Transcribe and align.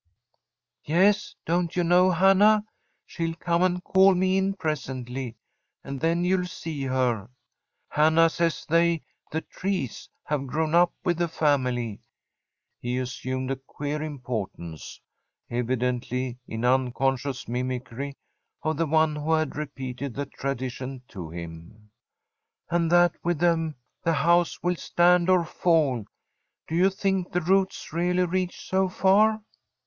'Yes, 0.83 1.35
don't 1.45 1.75
you 1.75 1.83
know 1.83 2.09
Hannah? 2.09 2.65
She'll 3.05 3.35
come 3.35 3.61
and 3.61 3.83
call 3.83 4.15
me 4.15 4.35
in 4.35 4.55
presently, 4.55 5.37
and 5.83 5.99
then 6.01 6.25
you'll 6.25 6.47
see 6.47 6.81
her. 6.85 7.29
Hannah 7.87 8.31
says 8.31 8.65
they 8.67 9.03
the 9.31 9.41
trees 9.41 10.09
have 10.23 10.47
grown 10.47 10.73
up 10.73 10.91
with 11.03 11.19
the 11.19 11.27
family' 11.27 12.01
(he 12.79 12.97
assumed 12.97 13.51
a 13.51 13.55
queer 13.55 14.01
importance, 14.01 14.99
evidently 15.51 16.39
in 16.47 16.65
unconscious 16.65 17.47
mimicry 17.47 18.15
of 18.63 18.77
the 18.77 18.87
one 18.87 19.15
who 19.15 19.33
had 19.33 19.55
repeated 19.55 20.15
the 20.15 20.25
tradition 20.25 21.03
to 21.09 21.29
him), 21.29 21.91
'and 22.71 22.91
that 22.91 23.13
with 23.23 23.37
them 23.37 23.75
the 24.03 24.13
house 24.13 24.63
will 24.63 24.77
stand 24.77 25.29
or 25.29 25.45
fall. 25.45 26.03
Do 26.67 26.73
you 26.73 26.89
think 26.89 27.31
the 27.31 27.41
roots 27.41 27.93
really 27.93 28.23
reach 28.25 28.67
so 28.67 28.89
far?' 28.89 29.43